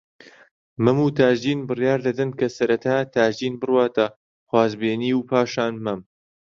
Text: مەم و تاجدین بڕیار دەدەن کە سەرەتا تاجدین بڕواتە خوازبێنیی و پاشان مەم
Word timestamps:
مەم 0.83 0.97
و 1.05 1.15
تاجدین 1.19 1.59
بڕیار 1.67 1.99
دەدەن 2.07 2.31
کە 2.39 2.47
سەرەتا 2.55 2.97
تاجدین 3.15 3.53
بڕواتە 3.61 4.07
خوازبێنیی 4.49 5.15
و 5.17 5.25
پاشان 5.31 5.73
مەم 5.85 6.01